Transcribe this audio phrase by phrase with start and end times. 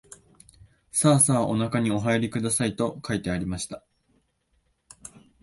[0.91, 3.83] さあさあおなかにおはいりください、と書いてありました